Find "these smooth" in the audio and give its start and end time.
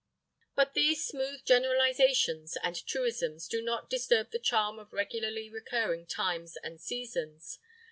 0.73-1.45